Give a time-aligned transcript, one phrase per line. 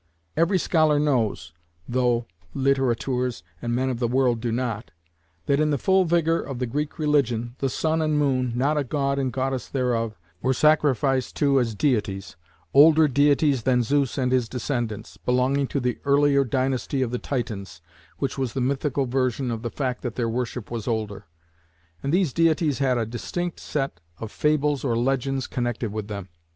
[0.35, 1.53] Every scholar knows,
[1.87, 4.89] though littérateurs and men of the world do not,
[5.45, 8.83] that in the full vigour of the Greek religion, the Sun and Moon, not a
[8.83, 12.35] god and goddess thereof, were sacrificed to as deities
[12.73, 17.79] older deities than Zeus and his descendants, belonging to the earlier dynasty of the Titans
[18.17, 21.25] (which was the mythical version of the fact that their worship was older),
[22.01, 26.27] and these deities had a distinct set of fables or legends connected with them.